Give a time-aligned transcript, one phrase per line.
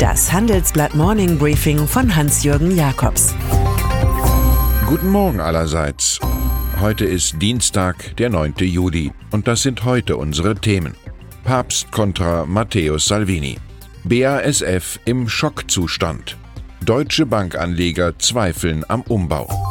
[0.00, 3.34] Das Handelsblatt Morning Briefing von Hans-Jürgen Jakobs.
[4.86, 6.18] Guten Morgen allerseits.
[6.80, 8.54] Heute ist Dienstag, der 9.
[8.60, 9.12] Juli.
[9.30, 10.94] Und das sind heute unsere Themen.
[11.44, 13.58] Papst kontra Matteo Salvini.
[14.04, 16.38] BASF im Schockzustand.
[16.82, 19.69] Deutsche Bankanleger zweifeln am Umbau.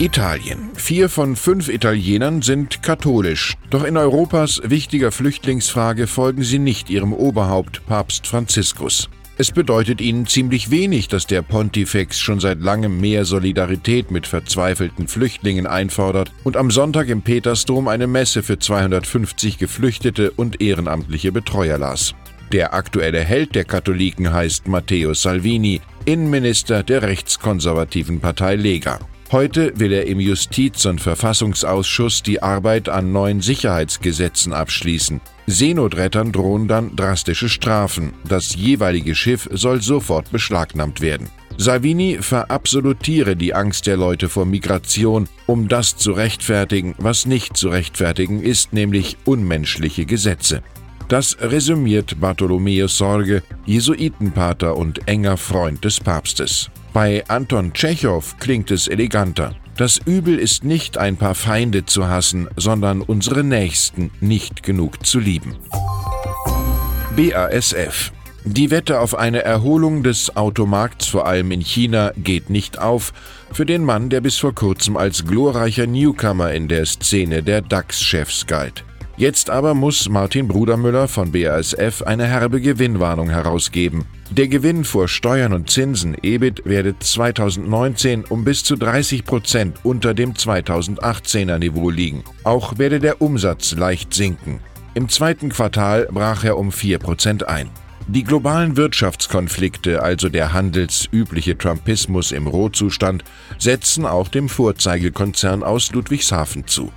[0.00, 0.70] Italien.
[0.76, 3.58] Vier von fünf Italienern sind katholisch.
[3.68, 9.10] Doch in Europas wichtiger Flüchtlingsfrage folgen sie nicht ihrem Oberhaupt Papst Franziskus.
[9.36, 15.06] Es bedeutet ihnen ziemlich wenig, dass der Pontifex schon seit langem mehr Solidarität mit verzweifelten
[15.06, 21.76] Flüchtlingen einfordert und am Sonntag im Petersdom eine Messe für 250 Geflüchtete und ehrenamtliche Betreuer
[21.76, 22.14] las.
[22.52, 28.98] Der aktuelle Held der Katholiken heißt Matteo Salvini, Innenminister der rechtskonservativen Partei Lega.
[29.32, 35.20] Heute will er im Justiz- und Verfassungsausschuss die Arbeit an neuen Sicherheitsgesetzen abschließen.
[35.46, 38.12] Seenotrettern drohen dann drastische Strafen.
[38.28, 41.28] Das jeweilige Schiff soll sofort beschlagnahmt werden.
[41.58, 47.68] Salvini verabsolutiere die Angst der Leute vor Migration, um das zu rechtfertigen, was nicht zu
[47.68, 50.64] rechtfertigen ist, nämlich unmenschliche Gesetze.
[51.06, 56.68] Das resümiert Bartholomäus Sorge, Jesuitenpater und enger Freund des Papstes.
[56.92, 59.54] Bei Anton Tschechow klingt es eleganter.
[59.76, 65.18] Das Übel ist nicht ein paar Feinde zu hassen, sondern unsere Nächsten nicht genug zu
[65.18, 65.56] lieben.
[67.16, 68.12] BASF
[68.44, 73.12] die Wette auf eine Erholung des Automarkts, vor allem in China, geht nicht auf
[73.52, 78.46] für den Mann, der bis vor kurzem als glorreicher Newcomer in der Szene der DAX-Chefs
[78.46, 78.84] galt.
[79.20, 84.06] Jetzt aber muss Martin Brudermüller von BASF eine herbe Gewinnwarnung herausgeben.
[84.30, 90.14] Der Gewinn vor Steuern und Zinsen EBIT werde 2019 um bis zu 30 Prozent unter
[90.14, 92.24] dem 2018er Niveau liegen.
[92.44, 94.60] Auch werde der Umsatz leicht sinken.
[94.94, 97.68] Im zweiten Quartal brach er um 4 Prozent ein.
[98.08, 103.22] Die globalen Wirtschaftskonflikte, also der handelsübliche Trumpismus im Rohzustand,
[103.58, 106.90] setzen auch dem Vorzeigekonzern aus Ludwigshafen zu.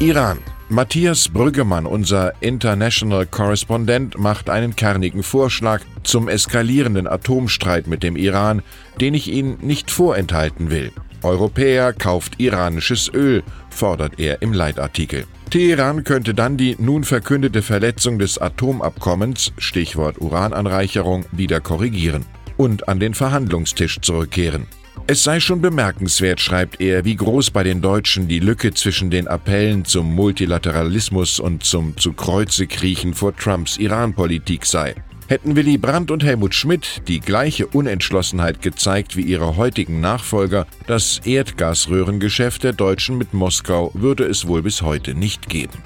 [0.00, 0.38] Iran
[0.68, 8.62] Matthias Brüggemann, unser International Correspondent, macht einen kernigen Vorschlag zum eskalierenden Atomstreit mit dem Iran,
[9.00, 10.90] den ich Ihnen nicht vorenthalten will.
[11.22, 15.26] Europäer kauft iranisches Öl, fordert er im Leitartikel.
[15.50, 22.24] Teheran könnte dann die nun verkündete Verletzung des Atomabkommens, Stichwort Urananreicherung, wieder korrigieren
[22.56, 24.66] und an den Verhandlungstisch zurückkehren.
[25.08, 29.28] Es sei schon bemerkenswert, schreibt er, wie groß bei den Deutschen die Lücke zwischen den
[29.28, 34.96] Appellen zum Multilateralismus und zum zu Kreuze kriechen vor Trumps Iran-Politik sei.
[35.28, 41.20] Hätten Willy Brandt und Helmut Schmidt die gleiche Unentschlossenheit gezeigt wie ihre heutigen Nachfolger, das
[41.24, 45.78] Erdgasröhrengeschäft der Deutschen mit Moskau würde es wohl bis heute nicht geben.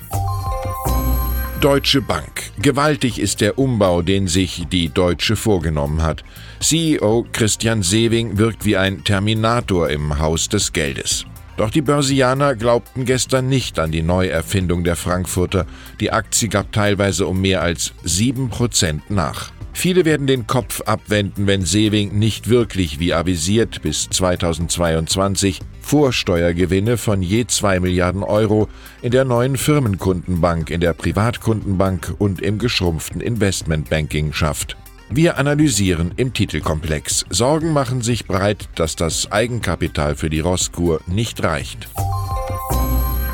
[1.61, 2.53] Deutsche Bank.
[2.63, 6.25] Gewaltig ist der Umbau, den sich die Deutsche vorgenommen hat.
[6.61, 11.27] CEO Christian Sewing wirkt wie ein Terminator im Haus des Geldes.
[11.59, 15.67] Doch die Börsianer glaubten gestern nicht an die Neuerfindung der Frankfurter.
[16.01, 19.53] Die Aktie gab teilweise um mehr als 7% nach.
[19.81, 27.23] Viele werden den Kopf abwenden, wenn Sewing nicht wirklich, wie avisiert, bis 2022 Vorsteuergewinne von
[27.23, 28.69] je 2 Milliarden Euro
[29.01, 34.77] in der neuen Firmenkundenbank, in der Privatkundenbank und im geschrumpften Investmentbanking schafft.
[35.09, 37.25] Wir analysieren im Titelkomplex.
[37.31, 41.89] Sorgen machen sich breit, dass das Eigenkapital für die Rosskur nicht reicht.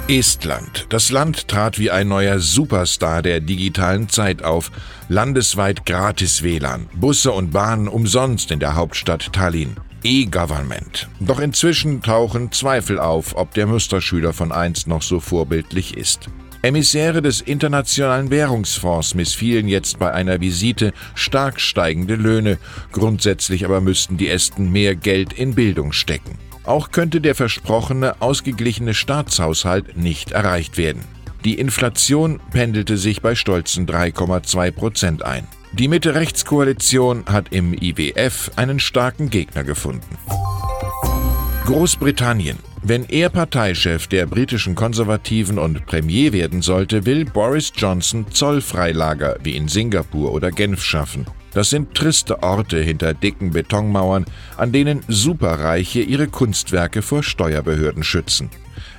[0.09, 0.87] Estland.
[0.91, 4.71] Das Land trat wie ein neuer Superstar der digitalen Zeit auf.
[5.09, 9.75] Landesweit gratis WLAN, Busse und Bahnen umsonst in der Hauptstadt Tallinn.
[10.05, 11.09] E-Government.
[11.19, 16.29] Doch inzwischen tauchen Zweifel auf, ob der Musterschüler von einst noch so vorbildlich ist.
[16.63, 22.59] Emissäre des Internationalen Währungsfonds missfielen jetzt bei einer Visite stark steigende Löhne.
[22.93, 26.39] Grundsätzlich aber müssten die Esten mehr Geld in Bildung stecken.
[26.67, 31.03] Auch könnte der versprochene ausgeglichene Staatshaushalt nicht erreicht werden.
[31.45, 35.47] Die Inflation pendelte sich bei stolzen 3,2 Prozent ein.
[35.73, 40.19] Die Mitte-Rechts-Koalition hat im IWF einen starken Gegner gefunden.
[41.67, 42.59] Großbritannien.
[42.83, 49.57] Wenn er Parteichef der britischen Konservativen und Premier werden sollte, will Boris Johnson Zollfreilager wie
[49.57, 51.27] in Singapur oder Genf schaffen.
[51.57, 54.27] Das sind triste Orte hinter dicken Betonmauern,
[54.59, 58.51] an denen Superreiche ihre Kunstwerke vor Steuerbehörden schützen.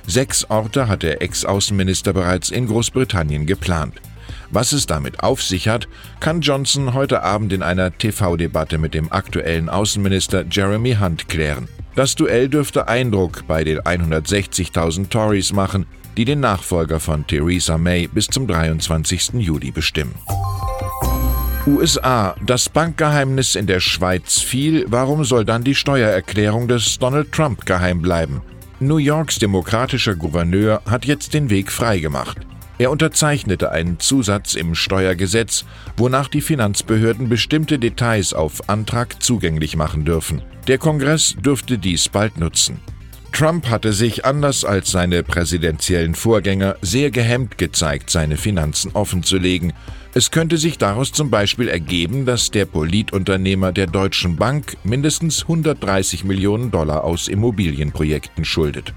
[0.08, 4.02] Sechs Orte hat der Ex-Außenminister bereits in Großbritannien geplant.
[4.50, 5.86] Was es damit auf sich hat,
[6.18, 11.68] kann Johnson heute Abend in einer TV-Debatte mit dem aktuellen Außenminister Jeremy Hunt klären.
[11.94, 18.08] Das Duell dürfte Eindruck bei den 160.000 Tories machen, die den Nachfolger von Theresa May
[18.08, 19.34] bis zum 23.
[19.34, 20.16] Juli bestimmen.
[21.68, 22.34] USA.
[22.44, 24.86] Das Bankgeheimnis in der Schweiz fiel.
[24.88, 28.40] Warum soll dann die Steuererklärung des Donald Trump geheim bleiben?
[28.80, 32.38] New Yorks demokratischer Gouverneur hat jetzt den Weg freigemacht.
[32.78, 35.64] Er unterzeichnete einen Zusatz im Steuergesetz,
[35.96, 40.42] wonach die Finanzbehörden bestimmte Details auf Antrag zugänglich machen dürfen.
[40.68, 42.80] Der Kongress dürfte dies bald nutzen.
[43.32, 49.72] Trump hatte sich anders als seine präsidentiellen Vorgänger sehr gehemmt gezeigt, seine Finanzen offenzulegen.
[50.14, 56.24] Es könnte sich daraus zum Beispiel ergeben, dass der Politunternehmer der Deutschen Bank mindestens 130
[56.24, 58.94] Millionen Dollar aus Immobilienprojekten schuldet.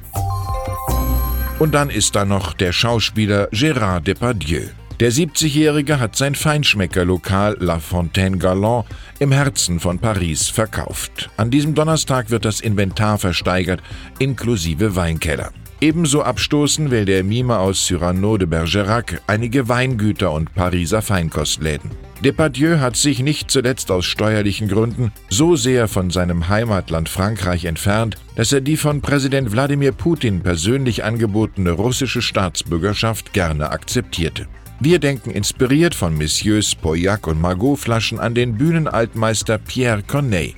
[1.60, 4.70] Und dann ist da noch der Schauspieler Gérard Depardieu.
[5.02, 8.86] Der 70-Jährige hat sein Feinschmeckerlokal La Fontaine Galant
[9.18, 11.32] im Herzen von Paris verkauft.
[11.38, 13.82] An diesem Donnerstag wird das Inventar versteigert,
[14.20, 15.54] inklusive Weinkeller.
[15.80, 21.90] Ebenso abstoßen will der Mime aus Cyrano de Bergerac einige Weingüter und Pariser Feinkostläden.
[22.24, 28.18] Depardieu hat sich nicht zuletzt aus steuerlichen Gründen so sehr von seinem Heimatland Frankreich entfernt,
[28.36, 34.46] dass er die von Präsident Wladimir Putin persönlich angebotene russische Staatsbürgerschaft gerne akzeptierte.
[34.84, 40.56] Wir denken inspiriert von Messieurs Pauillac und Margot Flaschen an den Bühnenaltmeister Pierre Corneille.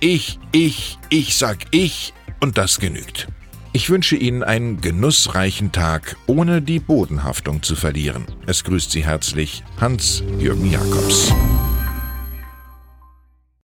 [0.00, 3.28] Ich, ich, ich sag ich und das genügt.
[3.74, 8.24] Ich wünsche Ihnen einen genussreichen Tag, ohne die Bodenhaftung zu verlieren.
[8.46, 11.30] Es grüßt Sie herzlich Hans-Jürgen Jakobs.